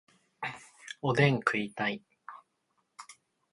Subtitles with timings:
[1.03, 2.01] おでん食いたい